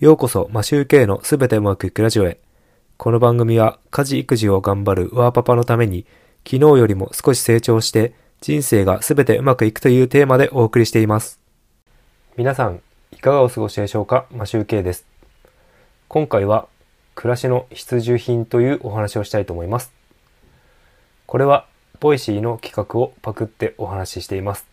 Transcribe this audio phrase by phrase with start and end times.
[0.00, 2.38] ようこそ、マシューケイのすべてうまくいくラジオへ。
[2.96, 6.06] この番組は、家事育児を頑張るワーパパのために、
[6.42, 11.38] 昨日よりも少し成長して、人生がすべてうまくいくというテーマでお送りしています。
[12.38, 12.80] 皆さん、
[13.12, 14.24] いかがお過ごしでしょうか？
[14.30, 15.04] マシューケイです。
[16.08, 16.66] 今回は、
[17.14, 19.92] 暮らしの必需品というお話をしたいと思います。
[21.26, 21.66] これは、
[22.00, 24.69] Voicy の企画をパクってお話ししています。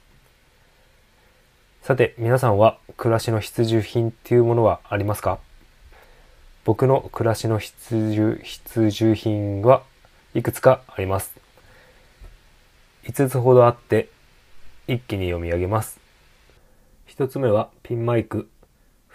[1.87, 5.39] さて、皆さんは暮らしの必需品っていうものはありますか？
[6.65, 9.83] 僕の暮らしの必需、必需品は
[10.33, 11.33] いくつかあります。
[13.03, 14.09] 5つほどあって、
[14.89, 16.01] 一気に読み上げます。
[17.07, 18.49] 1つ目はピンマイク。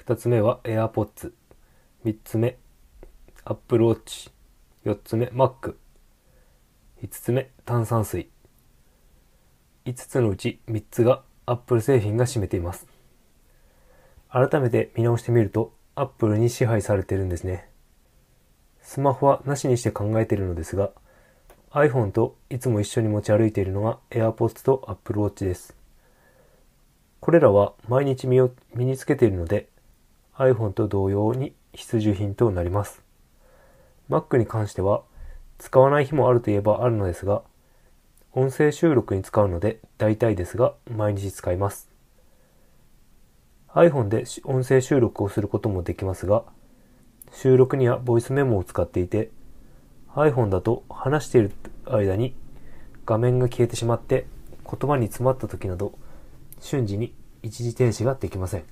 [0.07, 1.33] 2つ目は AirPods。
[2.07, 2.57] 3つ目、
[3.45, 4.31] Apple Watch。
[4.87, 5.75] 4つ目、Mac。
[7.03, 8.31] 5つ目、炭酸水。
[9.85, 12.87] 5つのうち3つがアップル製品が占めています。
[14.31, 17.69] 改めて見直してみると、アップルに支配されているんですね。
[18.81, 20.91] スマホはなしにして考えているのですが、
[21.73, 25.75] iPhone といつも一緒に持ち歩いているのが AirPods と Apple Watch です。
[27.21, 29.69] これらは毎日身を身につけているので
[30.37, 33.03] iPhone と同様に必需品となります。
[34.11, 35.03] Mac に関しては
[35.59, 37.43] 使わない日もあるといえばあるのですが、
[38.35, 41.91] 音声収録に使うので大体ですが毎日使います。
[43.75, 46.45] iPhone で音声収録をすることもできますが、
[47.31, 49.31] 収録にはボイスメモを使っていて、
[50.15, 51.53] iPhone だと話している
[51.85, 52.35] 間に
[53.05, 54.27] 画面が消えてしまって
[54.65, 55.93] 言葉に詰まった時など
[56.59, 58.65] 瞬時に一時停止ができません。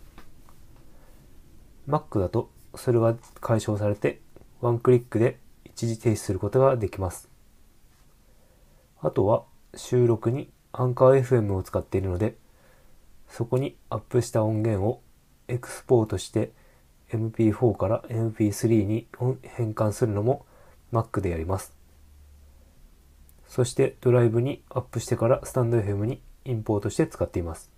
[1.87, 4.23] Mac だとそれが解消されて
[4.63, 7.29] ワンクリックで一時停止することができます。
[9.03, 12.37] あとは収録にアンカー FM を使っているので、
[13.29, 15.03] そこにアップした音源を
[15.49, 16.53] エクスポートして
[17.13, 19.07] MP4 から MP3 に
[19.43, 20.47] 変換するのも
[20.93, 21.73] Mac でやります。
[23.47, 27.71] そしてドライブにアップしてからスタンド FM にインポートして使っています。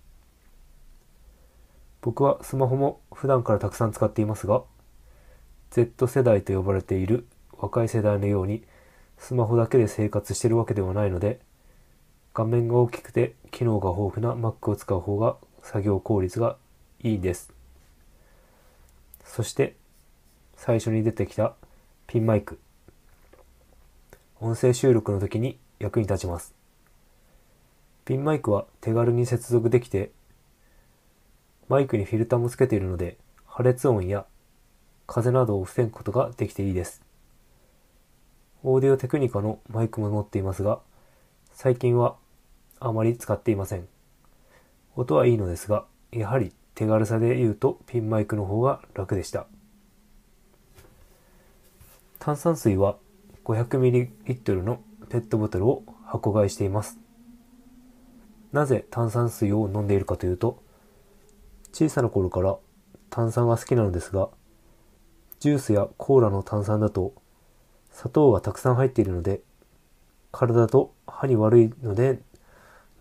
[2.01, 4.63] 僕はスマホも普段からたくさん使っていますが、
[5.71, 7.25] Z 世代と呼ばれている
[7.57, 8.63] 若い世代のように
[9.17, 11.39] スマホだけで生活してるわけではないので、
[12.33, 16.57] 画面が大きくて機能が豊富な Mac を使う方が作業効率が
[17.03, 17.53] いいです。
[19.23, 19.75] そして
[20.55, 21.53] 最初に出てきた
[22.07, 22.59] ピンマイク。
[24.39, 26.55] 音声収録の時に役に立ちます。
[28.05, 30.11] ピンマイクは手軽に接続できて、
[31.69, 34.25] マイクにフィルターもつけているので破裂音や
[35.05, 37.01] 風などを防ぐことができていいです。
[38.63, 40.79] オーディオテクニカのマイクも持っていますが、
[41.53, 42.15] 最近は
[42.85, 43.87] あまり使っていません。
[44.97, 49.47] 音はいいのですが、やはり手軽さで言うとピンマイクの方が楽でした。
[52.19, 52.97] 炭酸水は
[53.45, 56.99] 500ml のペットボトルを箱買いしています。
[58.51, 60.61] なぜ炭酸水を飲んでいるかというと、
[61.71, 62.57] 小さな頃から
[63.09, 64.27] 炭酸が好きなのですが、
[65.39, 67.13] ジュースやコーラの炭酸だと
[67.91, 69.39] 砂糖がたくさん入っているので、
[70.33, 72.19] 体と歯に悪いので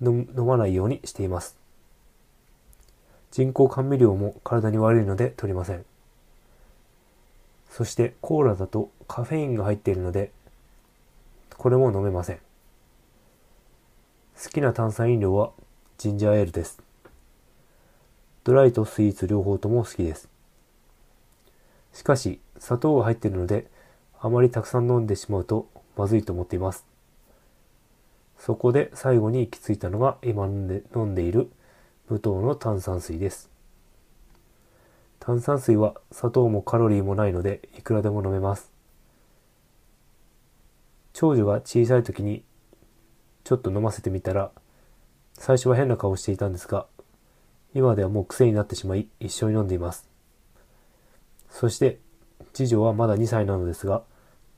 [0.03, 1.57] 飲まないようにしています。
[3.31, 5.85] 人工甘味料も体に悪いので取りません。
[7.71, 10.31] そしてコーラだとカフェインが入っているので、
[11.57, 12.39] これも飲めません。
[14.43, 15.53] 好きな炭酸飲料は
[15.97, 16.83] ジンジャーエールです。
[18.45, 20.29] ドライとスイーツ両方とも好きです。
[21.93, 23.67] しかし、砂糖が入っているので、
[24.21, 26.92] あまりたくさん飲んでしまうとまずいと思っています。
[28.45, 31.49] そこで最後に行き着いたのが今飲んでいる
[32.09, 33.49] 無糖の炭酸水です。
[35.21, 38.73] 炭酸水は砂糖もカロリーもないのでいくらでも飲めます。
[41.13, 42.43] 長女が小さい時に
[43.45, 44.51] ちょっと飲ませてみたら
[45.35, 46.87] 最初は変な顔をしていたんですが
[47.75, 50.09] 今ではもう癖になってしまい一緒に飲んでいます。
[51.49, 52.01] そして
[52.53, 54.03] 次女はまだ2歳なのですが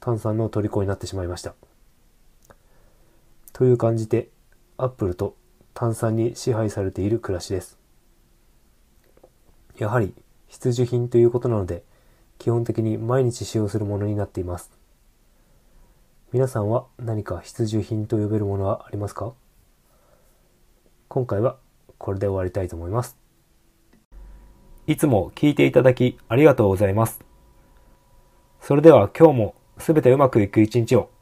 [0.00, 1.54] 炭酸の虜になってしまいました。
[3.54, 4.28] という感じで、
[4.76, 5.36] アップルと
[5.74, 7.78] 炭酸に支配されている暮らしです。
[9.78, 10.12] やはり
[10.48, 11.84] 必需品ということなので、
[12.38, 14.72] 基本的に毎日使用するものになっています。
[16.32, 19.32] 皆さんは何か必需品と呼べるものはありますか？
[21.06, 21.56] 今回は
[21.96, 23.16] これで終わりたいと思います。
[24.88, 27.20] いつも聞いていただきありがとうございます。
[28.60, 31.13] それでは今日もすべてうまくいく一日を。